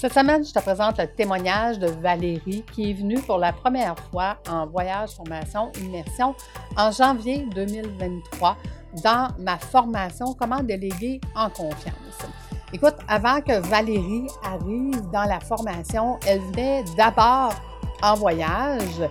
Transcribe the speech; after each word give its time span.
Cette 0.00 0.14
semaine, 0.14 0.44
je 0.44 0.52
te 0.52 0.60
présente 0.60 0.96
le 1.00 1.08
témoignage 1.08 1.80
de 1.80 1.88
Valérie 1.88 2.64
qui 2.72 2.90
est 2.90 2.92
venue 2.92 3.20
pour 3.20 3.36
la 3.36 3.52
première 3.52 3.96
fois 4.12 4.36
en 4.48 4.64
voyage 4.64 5.10
formation 5.10 5.72
immersion 5.80 6.36
en 6.76 6.92
janvier 6.92 7.48
2023 7.52 8.56
dans 9.02 9.26
ma 9.40 9.58
formation 9.58 10.34
Comment 10.38 10.62
déléguer 10.62 11.20
en 11.34 11.50
confiance. 11.50 12.28
Écoute, 12.72 12.94
avant 13.08 13.40
que 13.40 13.58
Valérie 13.58 14.28
arrive 14.44 15.02
dans 15.10 15.24
la 15.24 15.40
formation, 15.40 16.16
elle 16.28 16.42
venait 16.42 16.84
d'abord 16.96 17.54
en 18.00 18.14
voyage 18.14 19.02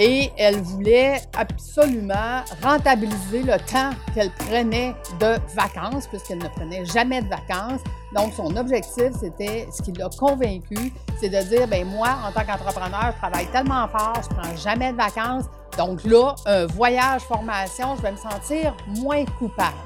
et 0.00 0.32
elle 0.36 0.60
voulait 0.60 1.20
absolument 1.36 2.42
rentabiliser 2.64 3.44
le 3.44 3.58
temps 3.58 3.90
qu'elle 4.12 4.32
prenait 4.32 4.92
de 5.20 5.36
vacances, 5.54 6.08
puisqu'elle 6.08 6.38
ne 6.38 6.48
prenait 6.48 6.84
jamais 6.84 7.22
de 7.22 7.28
vacances. 7.28 7.82
Donc, 8.14 8.34
son 8.34 8.54
objectif, 8.56 9.10
c'était, 9.18 9.66
ce 9.72 9.82
qui 9.82 9.92
l'a 9.92 10.10
convaincu, 10.18 10.92
c'est 11.18 11.30
de 11.30 11.48
dire, 11.48 11.66
ben 11.66 11.86
moi, 11.86 12.08
en 12.26 12.32
tant 12.32 12.44
qu'entrepreneur, 12.44 13.12
je 13.14 13.18
travaille 13.18 13.46
tellement 13.46 13.88
fort, 13.88 14.20
je 14.22 14.28
prends 14.34 14.56
jamais 14.56 14.92
de 14.92 14.98
vacances. 14.98 15.44
Donc 15.78 16.04
là, 16.04 16.34
un 16.44 16.66
voyage 16.66 17.22
formation, 17.22 17.96
je 17.96 18.02
vais 18.02 18.12
me 18.12 18.16
sentir 18.16 18.76
moins 19.00 19.24
coupable. 19.38 19.76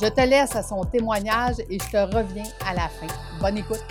Je 0.00 0.06
te 0.06 0.20
laisse 0.20 0.54
à 0.54 0.62
son 0.62 0.84
témoignage 0.84 1.56
et 1.68 1.78
je 1.80 1.90
te 1.90 1.96
reviens 1.96 2.44
à 2.68 2.74
la 2.74 2.88
fin. 2.88 3.06
Bonne 3.40 3.58
écoute. 3.58 3.84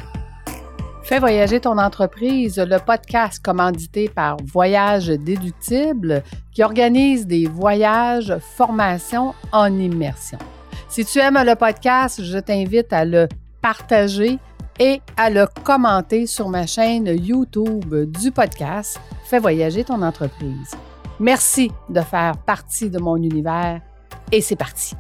Fais 1.04 1.20
voyager 1.20 1.59
ton 1.59 1.78
entreprise, 1.78 2.58
le 2.58 2.78
podcast 2.80 3.44
commandité 3.44 4.08
par 4.08 4.38
Voyage 4.45 5.08
Déductible 5.08 6.23
qui 6.54 6.64
organise 6.64 7.28
des 7.28 7.45
voyages, 7.45 8.38
formations 8.56 9.34
en 9.52 9.78
immersion. 9.78 10.38
Si 10.88 11.04
tu 11.04 11.20
aimes 11.20 11.44
le 11.45 11.56
podcast, 11.56 12.23
je 12.23 12.38
t'invite 12.38 12.94
à 12.94 13.04
le 13.04 13.28
partager 13.64 14.39
et 14.78 15.00
à 15.16 15.30
le 15.30 15.47
commenter 15.64 16.28
sur 16.28 16.50
ma 16.50 16.67
chaîne 16.67 17.08
YouTube 17.08 17.95
du 18.11 18.30
podcast 18.31 19.00
Fais 19.25 19.39
voyager 19.39 19.86
ton 19.86 20.02
entreprise. 20.02 20.75
Merci 21.20 21.72
de 21.89 22.02
faire 22.02 22.38
partie 22.45 22.89
de 22.89 23.00
mon 23.00 23.16
univers 23.16 23.80
et 24.33 24.42
c'est 24.42 24.58
parti. 24.58 24.95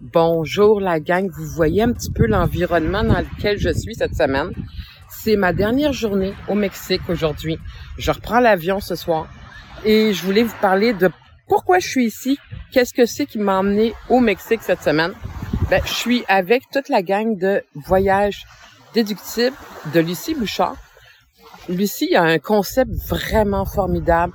Bonjour 0.00 0.80
la 0.80 0.98
gang, 0.98 1.28
vous 1.30 1.46
voyez 1.46 1.82
un 1.82 1.92
petit 1.92 2.10
peu 2.10 2.26
l'environnement 2.26 3.04
dans 3.04 3.18
lequel 3.18 3.58
je 3.58 3.70
suis 3.70 3.94
cette 3.94 4.14
semaine. 4.14 4.50
C'est 5.10 5.36
ma 5.36 5.52
dernière 5.52 5.92
journée 5.92 6.32
au 6.48 6.54
Mexique 6.54 7.02
aujourd'hui. 7.10 7.58
Je 7.98 8.10
reprends 8.10 8.40
l'avion 8.40 8.80
ce 8.80 8.94
soir 8.94 9.28
et 9.84 10.14
je 10.14 10.24
voulais 10.24 10.42
vous 10.42 10.56
parler 10.62 10.94
de 10.94 11.10
pourquoi 11.48 11.80
je 11.80 11.88
suis 11.88 12.06
ici, 12.06 12.38
qu'est-ce 12.72 12.94
que 12.94 13.06
c'est 13.06 13.26
qui 13.26 13.38
m'a 13.38 13.58
emmené 13.58 13.94
au 14.08 14.20
Mexique 14.20 14.62
cette 14.62 14.82
semaine? 14.82 15.12
Ben, 15.70 15.80
je 15.84 15.92
suis 15.92 16.24
avec 16.26 16.62
toute 16.72 16.88
la 16.88 17.02
gang 17.02 17.36
de 17.36 17.62
voyage 17.74 18.44
déductible 18.94 19.56
de 19.94 20.00
Lucie 20.00 20.34
Bouchard. 20.34 20.76
Lucie 21.68 22.16
a 22.16 22.22
un 22.22 22.38
concept 22.38 22.90
vraiment 23.08 23.64
formidable. 23.64 24.32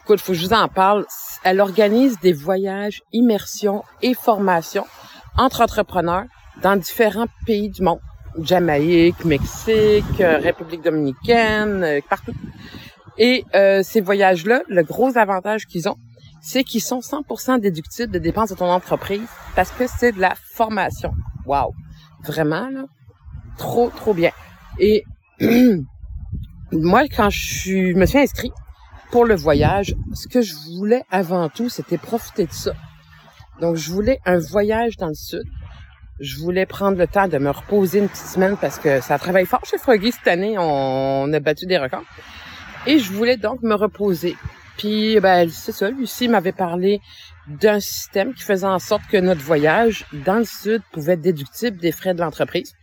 Écoute, 0.00 0.20
faut 0.20 0.32
que 0.32 0.38
je 0.38 0.46
vous 0.46 0.52
en 0.52 0.68
parle. 0.68 1.06
Elle 1.44 1.60
organise 1.60 2.18
des 2.20 2.32
voyages, 2.32 3.02
immersions 3.12 3.84
et 4.02 4.14
formations 4.14 4.86
entre 5.36 5.62
entrepreneurs 5.62 6.24
dans 6.62 6.76
différents 6.76 7.28
pays 7.46 7.70
du 7.70 7.82
monde. 7.82 8.00
Jamaïque, 8.40 9.24
Mexique, 9.24 10.20
euh, 10.20 10.38
République 10.38 10.82
dominicaine, 10.82 11.82
euh, 11.82 12.00
partout. 12.08 12.34
Et 13.16 13.44
euh, 13.54 13.82
ces 13.82 14.00
voyages-là, 14.00 14.62
le 14.68 14.82
gros 14.82 15.16
avantage 15.16 15.66
qu'ils 15.66 15.88
ont, 15.88 15.96
c'est 16.40 16.64
qu'ils 16.64 16.82
sont 16.82 17.00
100% 17.00 17.60
déductibles 17.60 18.12
de 18.12 18.18
dépenses 18.18 18.50
de 18.50 18.54
ton 18.54 18.70
entreprise 18.70 19.28
parce 19.54 19.70
que 19.70 19.86
c'est 19.86 20.12
de 20.12 20.20
la 20.20 20.34
formation. 20.52 21.12
Wow! 21.46 21.72
Vraiment, 22.24 22.68
là, 22.68 22.84
trop, 23.56 23.90
trop 23.90 24.14
bien. 24.14 24.30
Et 24.78 25.04
moi, 26.72 27.04
quand 27.14 27.30
je, 27.30 27.94
me 27.94 28.06
suis 28.06 28.18
inscrit 28.18 28.52
pour 29.10 29.24
le 29.24 29.34
voyage, 29.34 29.94
ce 30.14 30.28
que 30.28 30.42
je 30.42 30.54
voulais 30.76 31.02
avant 31.10 31.48
tout, 31.48 31.68
c'était 31.68 31.98
profiter 31.98 32.46
de 32.46 32.52
ça. 32.52 32.72
Donc, 33.60 33.76
je 33.76 33.90
voulais 33.90 34.20
un 34.24 34.38
voyage 34.38 34.96
dans 34.96 35.08
le 35.08 35.14
sud. 35.14 35.44
Je 36.20 36.36
voulais 36.36 36.66
prendre 36.66 36.98
le 36.98 37.06
temps 37.06 37.28
de 37.28 37.38
me 37.38 37.50
reposer 37.50 38.00
une 38.00 38.08
petite 38.08 38.26
semaine 38.26 38.56
parce 38.60 38.78
que 38.78 39.00
ça 39.00 39.18
travaille 39.18 39.46
fort 39.46 39.64
chez 39.64 39.78
Froggy 39.78 40.12
cette 40.12 40.26
année. 40.26 40.56
On 40.58 41.32
a 41.32 41.40
battu 41.40 41.66
des 41.66 41.78
records. 41.78 42.02
Et 42.86 42.98
je 42.98 43.12
voulais 43.12 43.36
donc 43.36 43.62
me 43.62 43.74
reposer. 43.74 44.36
Puis, 44.78 45.18
ben, 45.20 45.48
c'est 45.50 45.72
ça. 45.72 45.90
Lucie 45.90 46.28
m'avait 46.28 46.52
parlé 46.52 47.00
d'un 47.48 47.80
système 47.80 48.32
qui 48.32 48.42
faisait 48.42 48.66
en 48.66 48.78
sorte 48.78 49.02
que 49.10 49.16
notre 49.16 49.40
voyage 49.40 50.06
dans 50.12 50.38
le 50.38 50.44
sud 50.44 50.82
pouvait 50.92 51.14
être 51.14 51.20
déductible 51.20 51.78
des 51.78 51.92
frais 51.92 52.14
de 52.14 52.20
l'entreprise. 52.20 52.74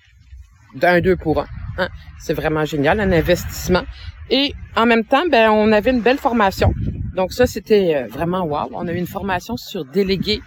D'un 0.76 1.00
deux 1.00 1.16
pour 1.16 1.42
un. 1.42 1.48
Hein. 1.78 1.88
C'est 2.20 2.34
vraiment 2.34 2.66
génial, 2.66 3.00
un 3.00 3.12
investissement. 3.12 3.84
Et 4.30 4.54
en 4.76 4.86
même 4.86 5.06
temps, 5.06 5.24
ben, 5.32 5.50
on 5.52 5.72
avait 5.72 5.92
une 5.92 6.02
belle 6.02 6.18
formation. 6.18 6.74
Donc 7.16 7.32
ça, 7.32 7.48
c'était 7.48 7.96
euh, 7.96 8.08
vraiment 8.08 8.44
wow. 8.44 8.70
On 8.74 8.88
a 8.88 8.92
eu 8.92 8.98
une 8.98 9.08
formation 9.08 9.56
sur 9.56 9.86
déléguer, 9.86 10.42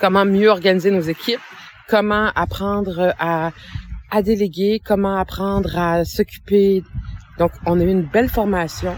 comment 0.00 0.24
mieux 0.24 0.48
organiser 0.48 0.92
nos 0.92 1.00
équipes, 1.00 1.40
comment 1.88 2.30
apprendre 2.36 3.12
à, 3.18 3.50
à 4.10 4.22
déléguer, 4.22 4.80
comment 4.84 5.16
apprendre 5.16 5.76
à 5.76 6.04
s'occuper. 6.04 6.84
Donc, 7.38 7.50
on 7.66 7.80
a 7.80 7.82
eu 7.82 7.90
une 7.90 8.02
belle 8.02 8.28
formation. 8.28 8.94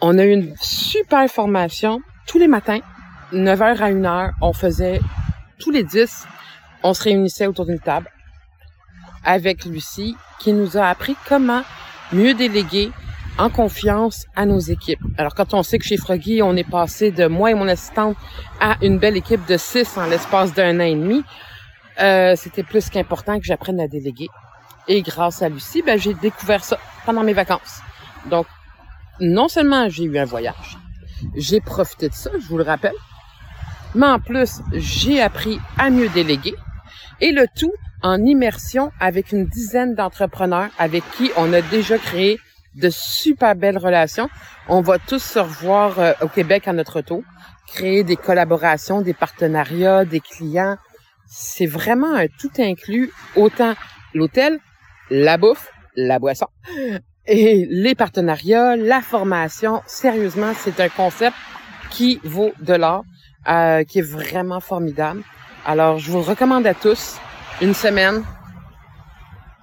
On 0.00 0.18
a 0.18 0.24
eu 0.24 0.30
une 0.30 0.54
super 0.60 1.28
formation 1.28 2.00
tous 2.26 2.38
les 2.38 2.48
matins, 2.48 2.80
9h 3.32 3.62
à 3.62 3.90
1h. 3.90 4.32
On 4.40 4.52
faisait 4.52 5.00
tous 5.58 5.70
les 5.70 5.84
10, 5.84 6.26
on 6.82 6.94
se 6.94 7.02
réunissait 7.02 7.46
autour 7.46 7.66
d'une 7.66 7.78
table 7.80 8.08
avec 9.24 9.64
Lucie 9.66 10.16
qui 10.38 10.52
nous 10.52 10.78
a 10.78 10.86
appris 10.86 11.16
comment 11.28 11.62
mieux 12.12 12.34
déléguer, 12.34 12.90
en 13.38 13.48
confiance 13.48 14.26
à 14.36 14.44
nos 14.44 14.58
équipes. 14.58 15.00
Alors, 15.16 15.34
quand 15.34 15.54
on 15.54 15.62
sait 15.62 15.78
que 15.78 15.84
chez 15.84 15.96
Froggy, 15.96 16.42
on 16.42 16.56
est 16.56 16.68
passé 16.68 17.10
de 17.10 17.26
moi 17.26 17.50
et 17.50 17.54
mon 17.54 17.68
assistante 17.68 18.16
à 18.60 18.76
une 18.82 18.98
belle 18.98 19.16
équipe 19.16 19.46
de 19.46 19.56
six 19.56 19.96
en 19.96 20.06
l'espace 20.06 20.52
d'un 20.52 20.78
an 20.80 20.84
et 20.84 20.94
demi, 20.94 21.22
euh, 22.00 22.34
c'était 22.36 22.62
plus 22.62 22.90
qu'important 22.90 23.38
que 23.38 23.44
j'apprenne 23.44 23.80
à 23.80 23.88
déléguer. 23.88 24.28
Et 24.88 25.00
grâce 25.02 25.42
à 25.42 25.48
Lucie, 25.48 25.82
ben, 25.82 25.98
j'ai 25.98 26.14
découvert 26.14 26.64
ça 26.64 26.78
pendant 27.06 27.22
mes 27.22 27.32
vacances. 27.32 27.80
Donc, 28.26 28.46
non 29.20 29.48
seulement 29.48 29.88
j'ai 29.88 30.04
eu 30.04 30.18
un 30.18 30.24
voyage, 30.24 30.78
j'ai 31.36 31.60
profité 31.60 32.08
de 32.08 32.14
ça, 32.14 32.30
je 32.38 32.46
vous 32.46 32.58
le 32.58 32.64
rappelle, 32.64 32.94
mais 33.94 34.06
en 34.06 34.18
plus, 34.20 34.60
j'ai 34.72 35.20
appris 35.20 35.58
à 35.76 35.90
mieux 35.90 36.08
déléguer. 36.08 36.54
Et 37.20 37.32
le 37.32 37.46
tout 37.56 37.72
en 38.02 38.24
immersion 38.24 38.92
avec 39.00 39.32
une 39.32 39.46
dizaine 39.46 39.94
d'entrepreneurs 39.94 40.70
avec 40.78 41.02
qui 41.16 41.30
on 41.36 41.52
a 41.52 41.60
déjà 41.60 41.98
créé 41.98 42.38
de 42.76 42.88
super 42.88 43.56
belles 43.56 43.78
relations. 43.78 44.28
On 44.68 44.80
va 44.80 44.98
tous 44.98 45.22
se 45.22 45.38
revoir 45.38 45.98
euh, 45.98 46.12
au 46.22 46.28
Québec 46.28 46.68
à 46.68 46.72
notre 46.72 47.00
tour, 47.00 47.22
créer 47.66 48.04
des 48.04 48.16
collaborations, 48.16 49.02
des 49.02 49.12
partenariats, 49.12 50.04
des 50.04 50.20
clients. 50.20 50.76
C'est 51.26 51.66
vraiment 51.66 52.14
un 52.14 52.26
tout 52.28 52.52
inclus, 52.58 53.10
autant 53.36 53.74
l'hôtel, 54.14 54.60
la 55.10 55.36
bouffe, 55.36 55.70
la 55.96 56.18
boisson 56.18 56.46
et 57.30 57.66
les 57.70 57.94
partenariats, 57.94 58.76
la 58.76 59.00
formation. 59.00 59.82
Sérieusement, 59.86 60.52
c'est 60.54 60.80
un 60.80 60.88
concept 60.88 61.36
qui 61.90 62.20
vaut 62.24 62.52
de 62.60 62.74
l'or, 62.74 63.04
euh, 63.48 63.84
qui 63.84 64.00
est 64.00 64.08
vraiment 64.18 64.60
formidable. 64.60 65.22
Alors, 65.64 65.98
je 65.98 66.10
vous 66.10 66.22
recommande 66.22 66.66
à 66.66 66.74
tous 66.74 67.18
une 67.62 67.74
semaine 67.74 68.24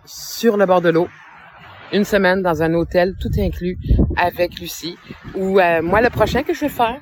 sur 0.06 0.56
le 0.56 0.66
bord 0.66 0.82
de 0.82 0.90
l'eau 0.90 1.10
une 1.94 2.04
semaine 2.04 2.42
dans 2.42 2.62
un 2.64 2.74
hôtel, 2.74 3.16
tout 3.20 3.32
inclus, 3.38 3.78
avec 4.18 4.60
Lucie. 4.60 4.98
Ou 5.36 5.60
euh, 5.60 5.82
moi, 5.82 6.02
le 6.02 6.10
prochain 6.10 6.44
que 6.44 6.54
je 6.54 6.62
vais 6.62 6.70
faire, 6.70 7.00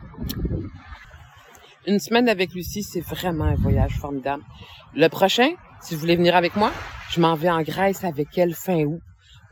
une 1.87 1.99
semaine 1.99 2.29
avec 2.29 2.53
Lucie, 2.53 2.83
c'est 2.83 3.01
vraiment 3.01 3.45
un 3.45 3.55
voyage 3.55 3.97
formidable. 3.97 4.43
Le 4.95 5.07
prochain, 5.07 5.49
si 5.81 5.95
vous 5.95 6.01
voulez 6.01 6.15
venir 6.15 6.35
avec 6.35 6.55
moi, 6.55 6.71
je 7.09 7.19
m'en 7.19 7.35
vais 7.35 7.49
en 7.49 7.61
Grèce 7.61 8.03
avec 8.03 8.37
elle 8.37 8.53
fin 8.53 8.83
août. 8.83 9.01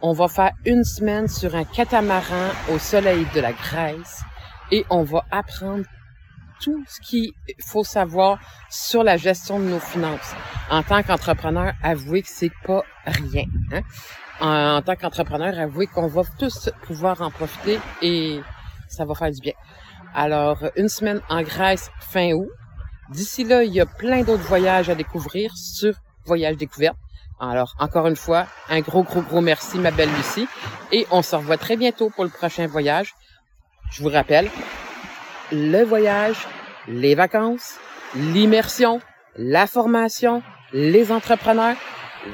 On 0.06 0.12
va 0.12 0.28
faire 0.28 0.52
une 0.66 0.84
semaine 0.84 1.30
sur 1.30 1.56
un 1.56 1.64
catamaran 1.64 2.50
au 2.70 2.78
soleil 2.78 3.26
de 3.34 3.40
la 3.40 3.54
Grèce 3.54 4.22
et 4.70 4.86
on 4.90 5.04
va 5.04 5.24
apprendre 5.32 5.86
tout 6.60 6.84
ce 6.90 7.00
qu'il 7.00 7.32
faut 7.66 7.86
savoir 7.86 8.38
sur 8.70 9.02
la 9.02 9.16
gestion 9.16 9.62
de 9.62 9.64
nos 9.64 9.80
finances. 9.80 10.36
En 10.70 10.84
tant 10.84 11.04
qu'entrepreneur, 11.04 11.72
avouez 11.82 12.22
que 12.22 12.28
c'est 12.28 12.52
pas 12.66 12.84
rien. 13.06 13.46
Hein? 13.72 13.82
en, 14.42 14.82
tant 14.82 14.98
qu'entrepreneur, 14.98 15.58
avouez 15.58 15.88
qu'on 15.88 16.08
va 16.08 16.24
tous 16.38 16.70
pouvoir 16.82 17.22
en 17.22 17.32
profiter 17.32 17.80
et 18.02 18.42
ça 18.90 19.06
va 19.06 19.16
faire 19.16 19.32
du 19.32 19.40
bien. 19.40 19.54
Alors, 20.14 20.66
une 20.76 20.90
semaine 20.90 21.22
en 21.30 21.44
Grèce 21.44 21.90
fin 22.02 22.34
août. 22.34 22.50
D'ici 23.10 23.46
là, 23.46 23.64
il 23.64 23.72
y 23.72 23.80
a 23.80 23.86
plein 23.86 24.24
d'autres 24.24 24.44
voyages 24.44 24.90
à 24.90 24.96
découvrir 24.96 25.56
sur 25.56 25.94
Voyage 26.26 26.58
Découverte. 26.58 26.98
Alors, 27.40 27.76
encore 27.80 28.08
une 28.08 28.16
fois, 28.16 28.46
un 28.70 28.82
gros, 28.82 29.04
gros, 29.04 29.22
gros 29.22 29.42
merci, 29.42 29.78
ma 29.78 29.92
belle 29.92 30.10
Lucie. 30.16 30.48
Et 30.92 31.06
on 31.12 31.22
se 31.22 31.36
revoit 31.36 31.58
très 31.58 31.76
bientôt 31.76 32.10
pour 32.10 32.24
le 32.24 32.30
prochain 32.30 32.68
voyage. 32.68 33.14
Je 33.92 34.02
vous 34.02 34.10
rappelle, 34.10 34.50
le 35.52 35.84
voyage, 35.84 36.48
les 36.88 37.16
vacances, 37.16 37.78
l'immersion, 38.16 39.02
la 39.36 39.68
formation, 39.68 40.42
les 40.72 41.12
entrepreneurs. 41.12 41.76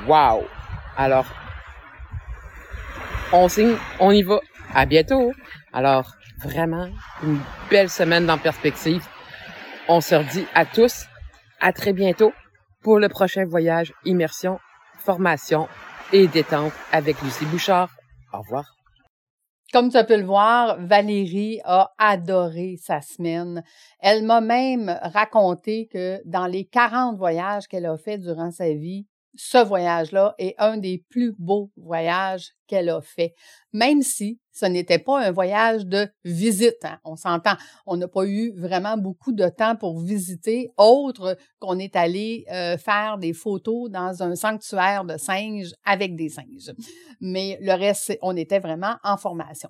Wow! 0.07 0.45
Alors, 0.97 1.25
on 3.33 3.47
signe, 3.47 3.75
on 3.99 4.11
y 4.11 4.23
va. 4.23 4.39
À 4.73 4.85
bientôt. 4.85 5.33
Alors, 5.73 6.13
vraiment, 6.43 6.89
une 7.23 7.39
belle 7.69 7.89
semaine 7.89 8.25
dans 8.25 8.37
perspective. 8.37 9.05
On 9.87 10.01
se 10.01 10.15
redit 10.15 10.45
à 10.53 10.65
tous, 10.65 11.05
à 11.59 11.73
très 11.73 11.93
bientôt 11.93 12.33
pour 12.83 12.99
le 12.99 13.09
prochain 13.09 13.43
voyage 13.45 13.93
immersion, 14.05 14.59
formation 14.99 15.67
et 16.11 16.27
détente 16.27 16.73
avec 16.91 17.21
Lucie 17.21 17.45
Bouchard. 17.45 17.89
Au 18.33 18.39
revoir. 18.39 18.75
Comme 19.71 19.89
tu 19.89 19.97
as 19.97 20.03
pu 20.03 20.17
le 20.17 20.25
voir, 20.25 20.77
Valérie 20.79 21.59
a 21.63 21.91
adoré 21.99 22.77
sa 22.81 23.01
semaine. 23.01 23.63
Elle 23.99 24.23
m'a 24.23 24.41
même 24.41 24.97
raconté 25.03 25.87
que 25.87 26.19
dans 26.25 26.47
les 26.47 26.65
40 26.65 27.17
voyages 27.17 27.67
qu'elle 27.67 27.85
a 27.85 27.95
fait 27.95 28.17
durant 28.17 28.49
sa 28.49 28.73
vie, 28.73 29.05
ce 29.35 29.63
voyage-là 29.63 30.33
est 30.39 30.55
un 30.57 30.77
des 30.77 31.03
plus 31.09 31.35
beaux 31.37 31.71
voyages 31.77 32.51
qu'elle 32.69 32.89
a 32.89 33.01
fait. 33.01 33.33
Même 33.73 34.01
si 34.01 34.39
ce 34.59 34.65
n'était 34.65 34.99
pas 34.99 35.19
un 35.19 35.31
voyage 35.31 35.85
de 35.85 36.07
visite. 36.25 36.83
Hein. 36.83 36.97
On 37.05 37.15
s'entend, 37.15 37.53
on 37.85 37.97
n'a 37.97 38.07
pas 38.07 38.25
eu 38.25 38.51
vraiment 38.57 38.97
beaucoup 38.97 39.31
de 39.31 39.47
temps 39.47 39.75
pour 39.75 39.99
visiter, 39.99 40.71
autre 40.77 41.37
qu'on 41.59 41.79
est 41.79 41.95
allé 41.95 42.45
euh, 42.51 42.77
faire 42.77 43.17
des 43.17 43.33
photos 43.33 43.89
dans 43.89 44.21
un 44.21 44.35
sanctuaire 44.35 45.05
de 45.05 45.17
singes 45.17 45.73
avec 45.85 46.15
des 46.15 46.29
singes. 46.29 46.73
Mais 47.21 47.57
le 47.61 47.73
reste, 47.73 48.17
on 48.21 48.35
était 48.35 48.59
vraiment 48.59 48.95
en 49.03 49.17
formation. 49.17 49.69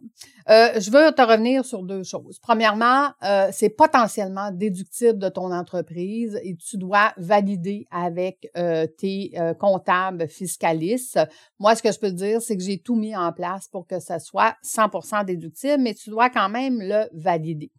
Euh, 0.50 0.80
je 0.80 0.90
veux 0.92 1.12
te 1.12 1.22
revenir 1.22 1.66
sur 1.66 1.84
deux 1.84 2.04
choses. 2.04 2.40
Premièrement, 2.40 3.10
euh, 3.24 3.50
c'est 3.51 3.69
potentiellement 3.69 4.51
déductible 4.51 5.19
de 5.19 5.30
ton 5.30 5.51
entreprise 5.51 6.40
et 6.44 6.56
tu 6.56 6.78
dois 6.78 7.13
valider 7.18 7.88
avec 7.92 8.48
tes 8.98 9.34
comptables 9.60 10.28
fiscalistes. 10.28 11.19
Moi, 11.60 11.75
ce 11.75 11.84
que 11.84 11.92
je 11.92 12.00
peux 12.00 12.10
te 12.10 12.16
dire, 12.16 12.42
c'est 12.42 12.57
que 12.57 12.63
j'ai 12.63 12.80
tout 12.80 12.88
mis 12.95 13.15
en 13.15 13.31
place 13.31 13.68
pour 13.68 13.88
que 13.88 14.00
ça 14.00 14.19
soit 14.19 14.56
100% 14.63 15.25
déductible, 15.25 15.81
mais 15.81 15.94
tu 15.94 16.09
dois 16.09 16.30
quand 16.30 16.50
même 16.50 16.80
le 16.81 17.06
valider. 17.13 17.71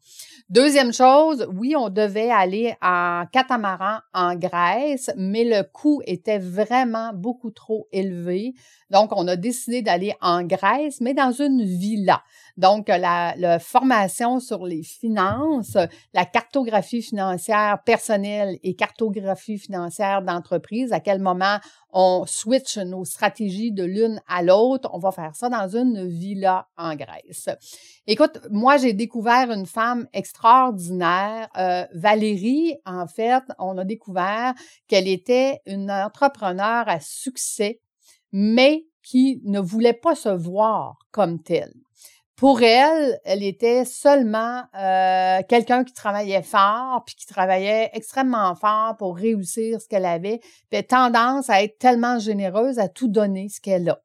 Deuxième 0.48 0.92
chose, 0.92 1.46
oui, 1.54 1.74
on 1.76 1.88
devait 1.90 2.30
aller 2.30 2.74
en 2.82 3.24
catamaran 3.32 3.98
en 4.14 4.34
Grèce, 4.34 5.10
mais 5.16 5.44
le 5.44 5.62
coût 5.62 6.02
était 6.06 6.38
vraiment 6.38 7.12
beaucoup 7.14 7.50
trop 7.50 7.88
élevé. 7.92 8.54
Donc, 8.90 9.10
on 9.14 9.26
a 9.28 9.36
décidé 9.36 9.82
d'aller 9.82 10.14
en 10.20 10.42
Grèce, 10.42 11.00
mais 11.00 11.14
dans 11.14 11.32
une 11.32 11.62
villa. 11.64 12.22
Donc, 12.56 12.88
la, 12.88 13.34
la, 13.36 13.58
formation 13.58 14.40
sur 14.40 14.66
les 14.66 14.82
finances, 14.82 15.76
la 16.12 16.24
cartographie 16.24 17.02
financière 17.02 17.82
personnelle 17.84 18.58
et 18.62 18.74
cartographie 18.74 19.58
financière 19.58 20.22
d'entreprise, 20.22 20.92
à 20.92 21.00
quel 21.00 21.20
moment 21.20 21.58
on 21.92 22.24
switch 22.26 22.78
nos 22.78 23.04
stratégies 23.04 23.72
de 23.72 23.84
l'une 23.84 24.20
à 24.28 24.42
l'autre, 24.42 24.90
on 24.92 24.98
va 24.98 25.10
faire 25.10 25.34
ça 25.34 25.48
dans 25.48 25.68
une 25.76 26.06
villa 26.06 26.68
en 26.76 26.94
Grèce. 26.94 27.48
Écoute, 28.06 28.40
moi, 28.50 28.76
j'ai 28.76 28.92
découvert 28.92 29.50
une 29.50 29.66
femme 29.66 30.06
extraordinaire. 30.12 31.48
Euh, 31.56 31.84
Valérie, 31.94 32.76
en 32.84 33.06
fait, 33.06 33.42
on 33.58 33.78
a 33.78 33.84
découvert 33.84 34.54
qu'elle 34.88 35.08
était 35.08 35.60
une 35.66 35.90
entrepreneur 35.90 36.88
à 36.88 37.00
succès, 37.00 37.80
mais 38.32 38.84
qui 39.02 39.40
ne 39.44 39.60
voulait 39.60 39.92
pas 39.92 40.14
se 40.14 40.28
voir 40.28 40.98
comme 41.10 41.42
telle. 41.42 41.72
Pour 42.36 42.62
elle, 42.62 43.20
elle 43.24 43.42
était 43.42 43.84
seulement 43.84 44.62
euh, 44.74 45.40
quelqu'un 45.46 45.84
qui 45.84 45.92
travaillait 45.92 46.42
fort, 46.42 47.02
puis 47.04 47.14
qui 47.14 47.26
travaillait 47.26 47.90
extrêmement 47.92 48.54
fort 48.54 48.96
pour 48.96 49.16
réussir 49.16 49.78
ce 49.78 49.86
qu'elle 49.86 50.06
avait, 50.06 50.40
puis 50.70 50.82
tendance 50.82 51.50
à 51.50 51.62
être 51.62 51.78
tellement 51.78 52.18
généreuse 52.18 52.78
à 52.78 52.88
tout 52.88 53.08
donner 53.08 53.50
ce 53.50 53.60
qu'elle 53.60 53.90
a. 53.90 54.00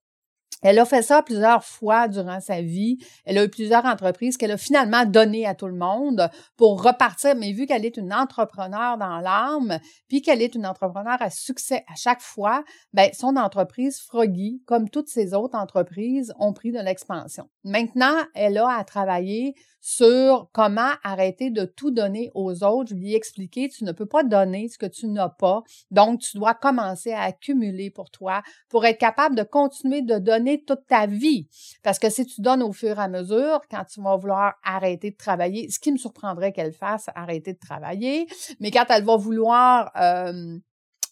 Elle 0.66 0.80
a 0.80 0.86
fait 0.86 1.04
ça 1.04 1.22
plusieurs 1.22 1.64
fois 1.64 2.08
durant 2.08 2.40
sa 2.40 2.64
vie. 2.64 2.98
Elle 3.24 3.38
a 3.38 3.44
eu 3.46 3.50
plusieurs 3.50 3.86
entreprises 3.86 4.36
qu'elle 4.36 4.50
a 4.50 4.58
finalement 4.58 5.06
données 5.06 5.46
à 5.46 5.54
tout 5.54 5.68
le 5.68 5.76
monde 5.76 6.28
pour 6.58 6.82
repartir. 6.82 7.36
Mais 7.36 7.52
vu 7.52 7.68
qu'elle 7.68 7.86
est 7.86 7.98
une 7.98 8.12
entrepreneur 8.12 8.98
dans 8.98 9.20
l'âme, 9.20 9.78
puis 10.08 10.24
qu'elle 10.24 10.42
est 10.42 10.56
une 10.56 10.66
entrepreneur 10.66 11.18
à 11.20 11.30
succès 11.30 11.84
à 11.88 11.94
chaque 11.96 12.22
fois, 12.22 12.64
ben 12.94 13.12
son 13.14 13.36
entreprise 13.36 14.02
Froggy, 14.02 14.64
comme 14.66 14.90
toutes 14.90 15.08
ses 15.08 15.36
autres 15.36 15.56
entreprises, 15.56 16.34
ont 16.40 16.52
pris 16.52 16.72
de 16.72 16.80
l'expansion. 16.80 17.48
Maintenant, 17.64 18.18
elle 18.34 18.58
a 18.58 18.70
à 18.70 18.84
travailler 18.84 19.54
sur 19.88 20.50
comment 20.52 20.94
arrêter 21.04 21.52
de 21.52 21.64
tout 21.64 21.92
donner 21.92 22.32
aux 22.34 22.64
autres. 22.64 22.90
Je 22.90 22.96
lui 22.96 23.14
ai 23.14 23.16
expliqué, 23.16 23.70
tu 23.70 23.84
ne 23.84 23.92
peux 23.92 24.08
pas 24.08 24.24
donner 24.24 24.68
ce 24.68 24.80
que 24.80 24.88
tu 24.88 25.06
n'as 25.06 25.30
pas. 25.30 25.62
Donc, 25.92 26.22
tu 26.22 26.38
dois 26.38 26.56
commencer 26.56 27.12
à 27.12 27.22
accumuler 27.22 27.92
pour 27.92 28.10
toi 28.10 28.42
pour 28.68 28.84
être 28.86 28.98
capable 28.98 29.36
de 29.36 29.44
continuer 29.44 30.02
de 30.02 30.18
donner 30.18 30.55
toute 30.63 30.86
ta 30.88 31.07
vie. 31.07 31.48
Parce 31.84 32.00
que 32.00 32.10
si 32.10 32.25
tu 32.25 32.42
donnes 32.42 32.63
au 32.63 32.72
fur 32.72 32.98
et 32.98 33.02
à 33.02 33.07
mesure, 33.07 33.62
quand 33.69 33.84
tu 33.86 34.02
vas 34.02 34.16
vouloir 34.16 34.54
arrêter 34.63 35.12
de 35.12 35.18
travailler, 35.18 35.69
ce 35.69 35.80
qui 35.80 35.92
me 35.92 35.98
surprendrait 35.98 36.52
qu'elle 36.52 36.74
fasse, 36.74 37.07
arrêter 37.16 37.54
de 37.54 37.60
travailler, 37.60 38.28
mais 38.60 38.72
quand 38.72 38.86
elle 38.90 39.04
va 39.04 39.18
vouloir 39.18 39.92
euh, 39.96 40.57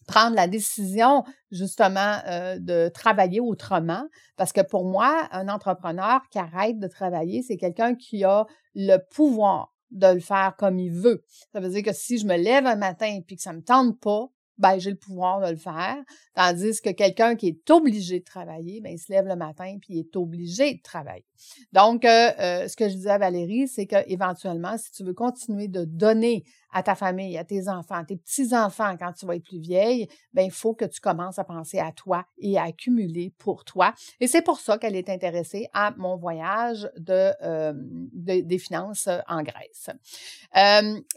prendre 0.07 0.35
la 0.35 0.47
décision 0.47 1.23
justement 1.51 2.19
euh, 2.27 2.57
de 2.59 2.89
travailler 2.89 3.39
autrement. 3.39 4.03
Parce 4.37 4.51
que 4.51 4.61
pour 4.61 4.85
moi, 4.85 5.27
un 5.31 5.47
entrepreneur 5.49 6.21
qui 6.31 6.39
arrête 6.39 6.79
de 6.79 6.87
travailler, 6.87 7.41
c'est 7.41 7.57
quelqu'un 7.57 7.95
qui 7.95 8.23
a 8.23 8.45
le 8.75 8.97
pouvoir 9.11 9.73
de 9.91 10.07
le 10.07 10.19
faire 10.19 10.55
comme 10.57 10.79
il 10.79 10.91
veut. 10.91 11.23
Ça 11.51 11.59
veut 11.59 11.69
dire 11.69 11.83
que 11.83 11.93
si 11.93 12.17
je 12.17 12.25
me 12.25 12.35
lève 12.35 12.65
un 12.65 12.75
matin 12.75 13.05
et 13.05 13.23
que 13.23 13.41
ça 13.41 13.53
me 13.53 13.61
tente 13.61 13.99
pas, 13.99 14.27
ben 14.57 14.77
j'ai 14.77 14.91
le 14.91 14.97
pouvoir 14.97 15.41
de 15.41 15.49
le 15.49 15.57
faire. 15.57 15.97
Tandis 16.35 16.81
que 16.81 16.91
quelqu'un 16.91 17.35
qui 17.35 17.47
est 17.47 17.69
obligé 17.69 18.19
de 18.19 18.25
travailler, 18.25 18.81
ben 18.81 18.91
il 18.91 18.99
se 18.99 19.11
lève 19.11 19.25
le 19.25 19.35
matin 19.35 19.77
puis 19.81 19.95
il 19.95 19.99
est 19.99 20.15
obligé 20.15 20.75
de 20.75 20.81
travailler. 20.81 21.25
Donc, 21.71 22.05
euh, 22.05 22.31
euh, 22.39 22.67
ce 22.67 22.75
que 22.75 22.87
je 22.87 22.93
disais 22.93 23.09
à 23.09 23.17
Valérie, 23.17 23.67
c'est 23.67 23.85
que 23.85 23.95
éventuellement, 24.07 24.77
si 24.77 24.91
tu 24.91 25.03
veux 25.03 25.13
continuer 25.13 25.67
de 25.67 25.85
donner 25.85 26.43
à 26.71 26.81
ta 26.81 26.95
famille, 26.95 27.37
à 27.37 27.43
tes 27.43 27.69
enfants, 27.69 27.95
à 27.95 28.03
tes 28.03 28.17
petits-enfants 28.17 28.95
quand 28.97 29.13
tu 29.13 29.25
vas 29.25 29.35
être 29.35 29.43
plus 29.43 29.59
vieille, 29.59 30.07
ben 30.33 30.43
il 30.43 30.51
faut 30.51 30.73
que 30.73 30.85
tu 30.85 30.99
commences 30.99 31.37
à 31.37 31.43
penser 31.43 31.79
à 31.79 31.91
toi 31.91 32.25
et 32.37 32.57
à 32.57 32.63
accumuler 32.63 33.33
pour 33.37 33.63
toi. 33.63 33.93
Et 34.19 34.27
c'est 34.27 34.41
pour 34.41 34.59
ça 34.59 34.77
qu'elle 34.77 34.95
est 34.95 35.09
intéressée 35.09 35.67
à 35.73 35.93
mon 35.97 36.17
voyage 36.17 36.89
de, 36.97 37.31
euh, 37.43 37.73
des 37.75 38.57
finances 38.57 39.07
en 39.27 39.43
Grèce. 39.43 39.89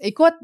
écoute, 0.00 0.34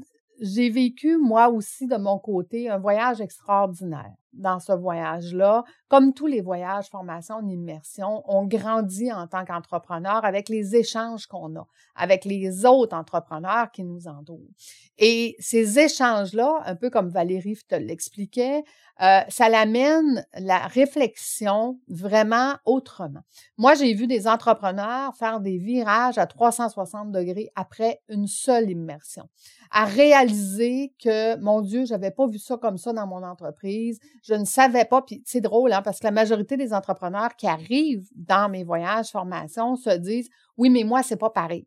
j'ai 0.43 0.69
vécu, 0.69 1.17
moi 1.17 1.49
aussi, 1.49 1.87
de 1.87 1.97
mon 1.97 2.19
côté, 2.19 2.69
un 2.69 2.79
voyage 2.79 3.21
extraordinaire 3.21 4.13
dans 4.33 4.59
ce 4.61 4.73
voyage-là. 4.73 5.65
Comme 5.89 6.15
tous 6.15 6.27
les 6.27 6.41
voyages, 6.41 6.89
formation, 6.89 7.41
immersion, 7.47 8.23
on 8.27 8.47
grandit 8.47 9.13
en 9.13 9.27
tant 9.27 9.45
qu'entrepreneur 9.45 10.25
avec 10.25 10.49
les 10.49 10.77
échanges 10.77 11.27
qu'on 11.27 11.57
a, 11.57 11.67
avec 11.95 12.25
les 12.25 12.65
autres 12.65 12.97
entrepreneurs 12.97 13.71
qui 13.73 13.85
nous 13.85 14.09
entourent. 14.09 14.51
Et 14.99 15.37
ces 15.39 15.79
échanges-là, 15.79 16.61
un 16.65 16.77
peu 16.77 16.91
comme 16.91 17.09
Valérie 17.09 17.59
te 17.69 17.75
l'expliquait, 17.75 18.65
euh, 19.01 19.21
ça 19.29 19.49
l'amène 19.49 20.25
la 20.35 20.59
réflexion 20.59 21.79
vraiment 21.89 22.55
autrement. 22.65 23.23
Moi, 23.57 23.75
j'ai 23.75 23.95
vu 23.95 24.07
des 24.07 24.29
entrepreneurs 24.29 25.17
faire 25.17 25.41
des 25.41 25.59
virages 25.59 26.19
à 26.19 26.27
360 26.27 27.11
degrés 27.11 27.51
après 27.57 28.01
une 28.09 28.27
seule 28.27 28.71
immersion, 28.71 29.29
à 29.71 29.87
réaliser 29.87 30.95
que, 31.03 31.37
mon 31.39 31.63
Dieu, 31.63 31.85
j'avais 31.85 32.11
pas 32.11 32.27
vu 32.27 32.39
ça 32.39 32.57
comme 32.59 32.79
ça 32.79 32.93
dans 32.93 33.07
mon 33.07 33.23
entreprise, 33.25 33.99
je 34.23 34.35
ne 34.35 34.45
savais 34.45 34.85
pas, 34.85 35.03
puis 35.03 35.23
c'est 35.27 35.41
drôle, 35.41 35.73
hein, 35.73 35.83
parce 35.83 35.99
que 35.99 36.05
la 36.05 36.13
majorité 36.13 36.57
des 36.57 36.73
entrepreneurs 36.73 37.35
qui 37.37 37.47
arrivent 37.47 38.09
dans 38.15 38.49
mes 38.49 38.65
voyages, 38.65 39.11
formations, 39.11 39.77
se 39.77 39.91
disent, 39.91 40.29
oui, 40.57 40.71
mais 40.71 40.85
moi, 40.85 41.03
c'est 41.03 41.17
pas 41.17 41.31
pareil. 41.31 41.67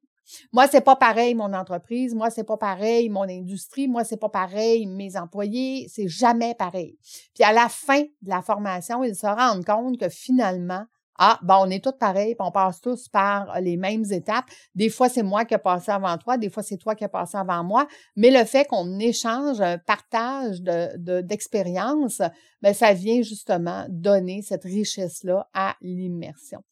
Moi, 0.51 0.67
c'est 0.67 0.81
pas 0.81 0.95
pareil 0.95 1.35
mon 1.35 1.53
entreprise, 1.53 2.15
moi, 2.15 2.29
c'est 2.29 2.43
pas 2.43 2.57
pareil 2.57 3.09
mon 3.09 3.29
industrie, 3.29 3.88
moi, 3.88 4.03
c'est 4.03 4.17
pas 4.17 4.29
pareil 4.29 4.88
mes 4.88 5.17
employés, 5.17 5.88
c'est 5.89 6.07
jamais 6.07 6.55
pareil. 6.55 6.97
Puis 7.35 7.43
à 7.43 7.53
la 7.53 7.69
fin 7.69 8.01
de 8.01 8.29
la 8.29 8.41
formation, 8.41 9.03
ils 9.03 9.15
se 9.15 9.27
rendent 9.27 9.65
compte 9.65 10.00
que 10.00 10.09
finalement, 10.09 10.85
ah, 11.17 11.39
ben 11.43 11.57
on 11.62 11.69
est 11.69 11.84
tous 11.84 11.93
pareils, 11.98 12.36
on 12.39 12.51
passe 12.51 12.81
tous 12.81 13.07
par 13.07 13.60
les 13.62 13.77
mêmes 13.77 14.03
étapes. 14.12 14.45
Des 14.74 14.89
fois, 14.89 15.10
c'est 15.10 15.24
moi 15.24 15.45
qui 15.45 15.53
ai 15.53 15.57
passé 15.57 15.91
avant 15.91 16.17
toi, 16.17 16.38
des 16.38 16.50
fois, 16.50 16.63
c'est 16.63 16.77
toi 16.77 16.95
qui 16.95 17.03
as 17.03 17.10
passé 17.10 17.38
avant 17.38 17.63
moi. 17.63 17.88
Mais 18.15 18.31
le 18.31 18.43
fait 18.45 18.65
qu'on 18.67 19.00
échange 19.00 19.62
un 19.62 19.77
partage 19.77 20.62
de, 20.62 21.22
d'expérience, 21.22 22.22
ben 22.62 22.74
ça 22.74 22.93
vient 22.93 23.22
justement 23.22 23.86
donner 23.89 24.41
cette 24.41 24.63
richesse-là 24.63 25.48
à 25.53 25.75
l'immersion. 25.81 26.63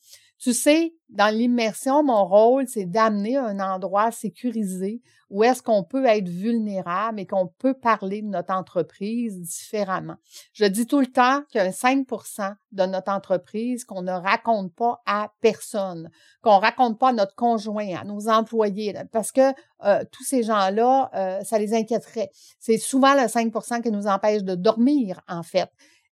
Tu 0.43 0.53
sais, 0.53 0.93
dans 1.07 1.33
l'immersion, 1.33 2.03
mon 2.03 2.25
rôle, 2.25 2.67
c'est 2.67 2.83
d'amener 2.83 3.37
un 3.37 3.61
endroit 3.61 4.11
sécurisé 4.11 5.01
où 5.29 5.41
est-ce 5.41 5.63
qu'on 5.63 5.85
peut 5.85 6.05
être 6.05 6.27
vulnérable 6.27 7.21
et 7.21 7.25
qu'on 7.25 7.47
peut 7.47 7.73
parler 7.73 8.21
de 8.21 8.27
notre 8.27 8.53
entreprise 8.53 9.39
différemment. 9.39 10.17
Je 10.51 10.65
dis 10.65 10.85
tout 10.85 10.99
le 10.99 11.07
temps 11.07 11.43
qu'il 11.49 11.61
y 11.61 11.63
a 11.63 11.69
5% 11.69 12.55
de 12.73 12.83
notre 12.83 13.09
entreprise 13.09 13.85
qu'on 13.85 14.01
ne 14.01 14.11
raconte 14.11 14.75
pas 14.75 15.01
à 15.05 15.31
personne, 15.39 16.09
qu'on 16.41 16.59
raconte 16.59 16.99
pas 16.99 17.11
à 17.11 17.13
notre 17.13 17.35
conjoint, 17.35 17.95
à 17.95 18.03
nos 18.03 18.27
employés, 18.27 18.93
parce 19.13 19.31
que 19.31 19.53
euh, 19.85 20.03
tous 20.11 20.25
ces 20.25 20.43
gens-là, 20.43 21.09
euh, 21.15 21.41
ça 21.45 21.57
les 21.57 21.73
inquiéterait. 21.73 22.31
C'est 22.59 22.77
souvent 22.77 23.13
le 23.13 23.29
5% 23.29 23.81
qui 23.81 23.91
nous 23.91 24.07
empêche 24.07 24.43
de 24.43 24.55
dormir, 24.55 25.21
en 25.29 25.41
fait. 25.41 25.69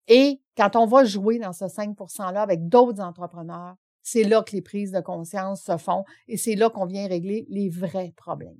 Et 0.07 0.39
quand 0.55 0.77
on 0.77 0.85
va 0.85 1.03
jouer 1.03 1.37
dans 1.37 1.51
ce 1.51 1.67
5 1.67 1.97
%-là 1.97 2.41
avec 2.41 2.69
d'autres 2.69 3.01
entrepreneurs, 3.01 3.75
c'est 4.03 4.23
là 4.23 4.43
que 4.43 4.51
les 4.51 4.61
prises 4.61 4.91
de 4.91 5.01
conscience 5.01 5.63
se 5.63 5.77
font 5.77 6.03
et 6.27 6.37
c'est 6.37 6.55
là 6.55 6.69
qu'on 6.69 6.85
vient 6.85 7.07
régler 7.07 7.45
les 7.49 7.69
vrais 7.69 8.13
problèmes. 8.15 8.57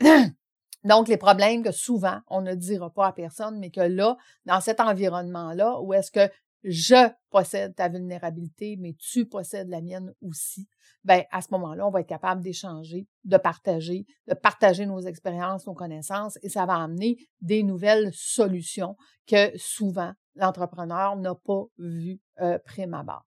Donc, 0.84 1.06
les 1.06 1.16
problèmes 1.16 1.62
que 1.62 1.70
souvent 1.70 2.20
on 2.28 2.40
ne 2.40 2.54
dira 2.54 2.90
pas 2.90 3.06
à 3.06 3.12
personne, 3.12 3.58
mais 3.58 3.70
que 3.70 3.80
là, 3.80 4.16
dans 4.46 4.60
cet 4.60 4.80
environnement-là, 4.80 5.80
où 5.80 5.94
est-ce 5.94 6.10
que 6.10 6.28
je 6.64 7.10
possède 7.30 7.74
ta 7.74 7.88
vulnérabilité, 7.88 8.76
mais 8.78 8.94
tu 8.94 9.26
possèdes 9.26 9.68
la 9.68 9.80
mienne 9.80 10.12
aussi, 10.22 10.68
ben 11.04 11.24
à 11.30 11.42
ce 11.42 11.48
moment-là, 11.52 11.86
on 11.86 11.90
va 11.90 12.00
être 12.00 12.08
capable 12.08 12.42
d'échanger, 12.42 13.08
de 13.24 13.36
partager, 13.36 14.06
de 14.28 14.34
partager 14.34 14.86
nos 14.86 15.00
expériences, 15.00 15.66
nos 15.66 15.74
connaissances, 15.74 16.38
et 16.42 16.48
ça 16.48 16.64
va 16.66 16.76
amener 16.76 17.16
des 17.40 17.62
nouvelles 17.62 18.10
solutions 18.14 18.96
que 19.26 19.50
souvent 19.56 20.12
l'entrepreneur 20.36 21.16
n'a 21.16 21.34
pas 21.34 21.64
vues 21.78 22.20
euh, 22.40 22.58
prime 22.64 22.94
abord. 22.94 23.26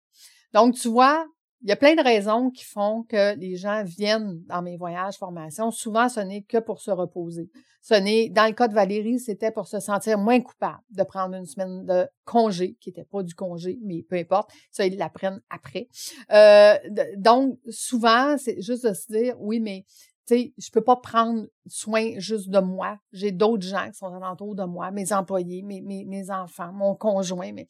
Donc, 0.54 0.74
tu 0.74 0.88
vois, 0.88 1.26
il 1.62 1.68
y 1.68 1.72
a 1.72 1.76
plein 1.76 1.94
de 1.94 2.02
raisons 2.02 2.50
qui 2.50 2.64
font 2.64 3.04
que 3.04 3.36
les 3.36 3.56
gens 3.56 3.82
viennent 3.84 4.42
dans 4.46 4.62
mes 4.62 4.76
voyages 4.76 5.16
formation. 5.16 5.70
Souvent, 5.70 6.08
ce 6.08 6.20
n'est 6.20 6.42
que 6.42 6.58
pour 6.58 6.80
se 6.80 6.90
reposer. 6.90 7.50
Ce 7.82 7.94
n'est, 7.94 8.28
dans 8.28 8.46
le 8.46 8.52
cas 8.52 8.68
de 8.68 8.74
Valérie, 8.74 9.18
c'était 9.18 9.50
pour 9.50 9.66
se 9.68 9.80
sentir 9.80 10.18
moins 10.18 10.40
coupable 10.40 10.82
de 10.90 11.02
prendre 11.02 11.34
une 11.34 11.46
semaine 11.46 11.86
de 11.86 12.06
congé, 12.24 12.76
qui 12.80 12.90
n'était 12.90 13.04
pas 13.04 13.22
du 13.22 13.34
congé, 13.34 13.78
mais 13.82 14.02
peu 14.02 14.16
importe. 14.16 14.50
Ça, 14.70 14.84
ils 14.86 14.96
l'apprennent 14.96 15.40
après. 15.50 15.88
Euh, 16.32 16.76
donc, 17.16 17.58
souvent, 17.70 18.36
c'est 18.38 18.60
juste 18.60 18.86
de 18.86 18.92
se 18.92 19.12
dire, 19.12 19.36
oui, 19.40 19.60
mais 19.60 19.84
tu 20.26 20.34
sais, 20.34 20.54
je 20.58 20.70
peux 20.70 20.82
pas 20.82 20.96
prendre 20.96 21.46
soin 21.68 22.18
juste 22.18 22.50
de 22.50 22.58
moi. 22.58 22.98
J'ai 23.12 23.30
d'autres 23.30 23.66
gens 23.66 23.88
qui 23.88 23.96
sont 23.96 24.12
alentour 24.12 24.56
de 24.56 24.64
moi, 24.64 24.90
mes 24.90 25.12
employés, 25.12 25.62
mes, 25.62 25.80
mes, 25.80 26.04
mes 26.04 26.30
enfants, 26.30 26.72
mon 26.72 26.96
conjoint. 26.96 27.52
Mais, 27.52 27.68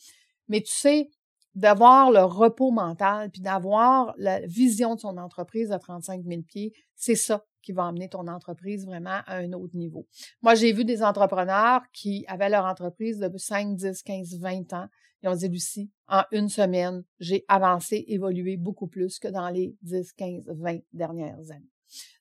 mais 0.49 0.63
tu 0.63 0.73
sais, 0.73 1.11
d'avoir 1.57 2.11
le 2.13 2.23
repos 2.23 2.71
mental, 2.71 3.31
puis 3.31 3.41
d'avoir 3.41 4.15
la 4.19 4.41
vision 4.41 4.95
de 4.95 5.01
son 5.01 5.17
entreprise 5.17 5.73
à 5.73 5.79
35 5.79 6.23
000 6.23 6.43
pieds, 6.43 6.73
c'est 6.95 7.15
ça 7.15 7.45
qui 7.63 7.73
va 7.73 7.87
amener 7.87 8.09
ton 8.09 8.29
entreprise 8.29 8.87
vraiment 8.87 9.23
à 9.27 9.39
un 9.39 9.53
autre 9.53 9.75
niveau. 9.75 10.07
Moi, 10.43 10.55
j'ai 10.55 10.73
vu 10.73 10.85
des 10.85 11.03
entrepreneurs 11.03 11.81
qui 11.93 12.25
avaient 12.29 12.51
leur 12.51 12.67
entreprise 12.67 13.19
depuis 13.19 13.41
5, 13.41 13.75
10, 13.75 14.03
15, 14.03 14.39
20 14.39 14.73
ans. 14.75 14.87
Ils 15.23 15.29
ont 15.31 15.35
dit, 15.35 15.49
Lucie, 15.49 15.91
en 16.07 16.23
une 16.31 16.49
semaine, 16.49 17.03
j'ai 17.19 17.45
avancé, 17.49 18.05
évolué 18.07 18.57
beaucoup 18.57 18.87
plus 18.87 19.19
que 19.19 19.29
dans 19.29 19.49
les 19.49 19.75
10, 19.83 20.13
15, 20.13 20.45
20 20.47 20.79
dernières 20.93 21.51
années. 21.51 21.73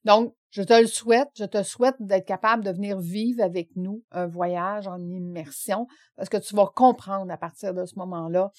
Donc, 0.06 0.34
je 0.50 0.64
te 0.64 0.80
le 0.80 0.88
souhaite. 0.88 1.30
Je 1.36 1.46
te 1.46 1.62
souhaite 1.62 1.96
d'être 2.00 2.26
capable 2.26 2.64
de 2.64 2.72
venir 2.72 2.98
vivre 3.00 3.44
avec 3.44 3.76
nous 3.76 4.04
un 4.12 4.28
voyage 4.28 4.88
en 4.88 5.00
immersion 5.00 5.88
parce 6.16 6.30
que 6.30 6.38
tu 6.38 6.56
vas 6.56 6.68
comprendre 6.74 7.32
à 7.32 7.38
partir 7.38 7.74
de 7.74 7.86
ce 7.86 8.00
moment-là 8.00 8.52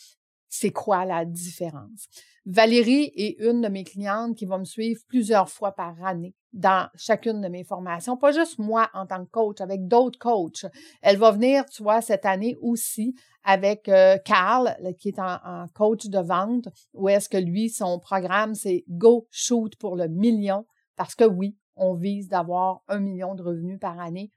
c'est 0.49 0.71
quoi 0.71 1.05
la 1.05 1.25
différence? 1.25 2.09
Valérie 2.45 3.13
est 3.17 3.37
une 3.41 3.61
de 3.63 3.69
mes 3.69 3.83
clientes 3.83 4.37
qui 4.37 4.47
va 4.47 4.59
me 4.59 4.65
suivre 4.65 5.01
plusieurs 5.09 5.49
fois 5.49 5.73
par 5.73 6.03
année 6.05 6.35
dans 6.53 6.89
chacune 6.95 7.41
de 7.41 7.49
mes 7.49 7.65
formations, 7.65 8.17
pas 8.17 8.33
juste 8.33 8.59
moi 8.59 8.89
en 8.95 9.07
tant 9.07 9.25
que 9.25 9.31
coach, 9.31 9.61
avec 9.61 9.87
d'autres 9.87 10.19
coachs. 10.19 10.65
Elle 11.03 11.19
va 11.19 11.33
venir, 11.33 11.67
tu 11.67 11.83
vois, 11.83 12.01
cette 12.01 12.25
année 12.25 12.57
aussi 12.63 13.15
avec 13.43 13.89
euh, 13.89 14.17
Carl, 14.25 14.77
qui 14.99 15.09
est 15.09 15.19
en, 15.19 15.67
coach 15.75 16.07
de 16.07 16.19
vente, 16.19 16.69
où 16.95 17.09
est-ce 17.09 17.29
que 17.29 17.37
lui, 17.37 17.69
son 17.69 17.99
programme, 17.99 18.55
c'est 18.55 18.85
Go 18.89 19.27
Shoot 19.31 19.77
pour 19.77 19.97
le 19.97 20.09
million, 20.09 20.67
parce 20.97 21.15
que 21.15 21.25
oui, 21.25 21.57
on 21.77 21.95
vise 21.95 22.29
d'avoir 22.29 22.81
un 22.89 23.01
million 23.01 23.35
de 23.35 23.43
revenus 23.43 23.79
par 23.79 24.01
année 24.01 24.31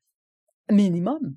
minimum 0.69 1.35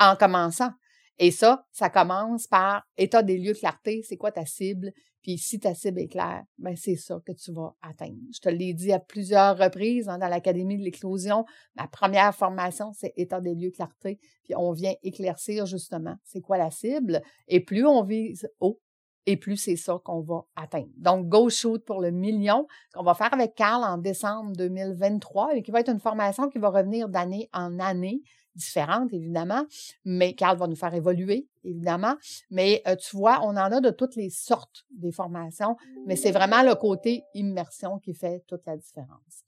en 0.00 0.16
commençant. 0.16 0.70
Et 1.18 1.30
ça, 1.30 1.64
ça 1.72 1.88
commence 1.88 2.46
par 2.46 2.86
état 2.96 3.22
des 3.22 3.38
lieux 3.38 3.54
clarté, 3.54 4.02
c'est 4.02 4.16
quoi 4.16 4.32
ta 4.32 4.44
cible, 4.44 4.92
puis 5.22 5.38
si 5.38 5.58
ta 5.58 5.74
cible 5.74 6.00
est 6.00 6.08
claire, 6.08 6.44
ben 6.58 6.76
c'est 6.76 6.96
ça 6.96 7.20
que 7.24 7.32
tu 7.32 7.52
vas 7.52 7.74
atteindre. 7.82 8.20
Je 8.32 8.38
te 8.38 8.48
l'ai 8.48 8.74
dit 8.74 8.92
à 8.92 9.00
plusieurs 9.00 9.58
reprises 9.58 10.08
hein, 10.08 10.18
dans 10.18 10.28
l'Académie 10.28 10.78
de 10.78 10.84
l'éclosion, 10.84 11.44
ma 11.74 11.88
première 11.88 12.34
formation, 12.34 12.92
c'est 12.92 13.12
état 13.16 13.40
des 13.40 13.54
lieux 13.54 13.70
clarté, 13.70 14.20
puis 14.44 14.54
on 14.56 14.72
vient 14.72 14.94
éclaircir 15.02 15.66
justement 15.66 16.14
c'est 16.22 16.40
quoi 16.40 16.58
la 16.58 16.70
cible, 16.70 17.22
et 17.48 17.60
plus 17.60 17.86
on 17.86 18.04
vise 18.04 18.48
haut, 18.60 18.80
et 19.26 19.36
plus 19.36 19.56
c'est 19.56 19.76
ça 19.76 20.00
qu'on 20.04 20.20
va 20.20 20.44
atteindre. 20.54 20.92
Donc, 20.96 21.28
Go 21.28 21.50
Shoot 21.50 21.84
pour 21.84 22.00
le 22.00 22.12
million, 22.12 22.66
qu'on 22.94 23.02
va 23.02 23.14
faire 23.14 23.34
avec 23.34 23.54
Carl 23.54 23.82
en 23.82 23.98
décembre 23.98 24.52
2023 24.56 25.56
et 25.56 25.62
qui 25.62 25.72
va 25.72 25.80
être 25.80 25.90
une 25.90 25.98
formation 25.98 26.48
qui 26.48 26.58
va 26.58 26.68
revenir 26.68 27.08
d'année 27.08 27.50
en 27.52 27.78
année, 27.80 28.22
différentes, 28.56 29.12
évidemment, 29.12 29.64
mais 30.04 30.34
Carl 30.34 30.58
va 30.58 30.66
nous 30.66 30.76
faire 30.76 30.94
évoluer, 30.94 31.46
évidemment. 31.64 32.16
Mais 32.50 32.82
euh, 32.86 32.96
tu 32.96 33.16
vois, 33.16 33.40
on 33.42 33.50
en 33.50 33.72
a 33.72 33.80
de 33.80 33.90
toutes 33.90 34.16
les 34.16 34.30
sortes 34.30 34.84
des 34.90 35.12
formations, 35.12 35.76
mais 36.06 36.16
c'est 36.16 36.32
vraiment 36.32 36.62
le 36.62 36.74
côté 36.74 37.22
immersion 37.34 37.98
qui 37.98 38.14
fait 38.14 38.42
toute 38.48 38.66
la 38.66 38.76
différence. 38.76 39.44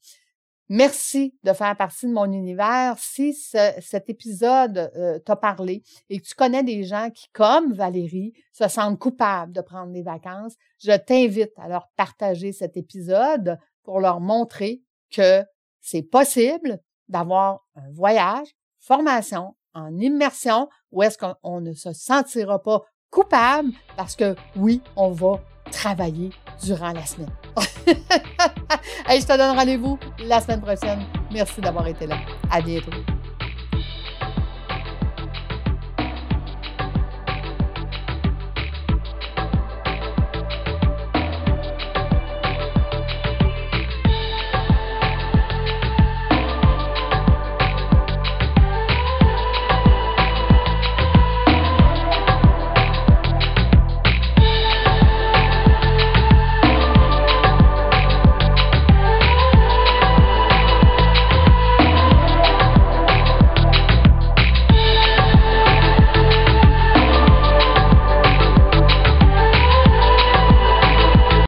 Merci 0.71 1.33
de 1.43 1.51
faire 1.51 1.75
partie 1.75 2.05
de 2.05 2.11
mon 2.11 2.31
univers. 2.31 2.95
Si 2.99 3.33
cet 3.33 4.07
épisode 4.07 4.91
euh, 4.95 5.17
t'a 5.17 5.35
parlé 5.35 5.81
et 6.11 6.19
que 6.19 6.27
tu 6.27 6.35
connais 6.35 6.63
des 6.63 6.83
gens 6.83 7.09
qui, 7.09 7.27
comme 7.33 7.73
Valérie, 7.73 8.33
se 8.53 8.67
sentent 8.67 8.99
coupables 8.99 9.51
de 9.51 9.61
prendre 9.61 9.91
des 9.91 10.03
vacances, 10.03 10.53
je 10.77 10.95
t'invite 10.95 11.53
à 11.57 11.67
leur 11.67 11.89
partager 11.97 12.51
cet 12.51 12.77
épisode 12.77 13.57
pour 13.81 13.99
leur 13.99 14.19
montrer 14.19 14.83
que 15.09 15.43
c'est 15.81 16.03
possible 16.03 16.79
d'avoir 17.07 17.65
un 17.73 17.91
voyage 17.91 18.55
formation 18.79 19.55
en 19.73 19.97
immersion 19.97 20.69
où 20.91 21.03
est-ce 21.03 21.17
qu'on 21.17 21.61
ne 21.61 21.73
se 21.73 21.93
sentira 21.93 22.61
pas 22.61 22.83
coupable 23.11 23.69
parce 23.97 24.15
que 24.15 24.35
oui, 24.55 24.81
on 24.95 25.11
va 25.11 25.39
travailler 25.71 26.31
durant 26.63 26.91
la 26.91 27.05
semaine. 27.05 27.31
je 27.57 29.25
te 29.25 29.37
donne 29.37 29.55
rendez-vous 29.57 29.97
la 30.25 30.41
semaine 30.41 30.61
prochaine. 30.61 31.05
Merci 31.31 31.61
d'avoir 31.61 31.87
été 31.87 32.07
là. 32.07 32.17
À 32.51 32.61
bientôt. 32.61 32.91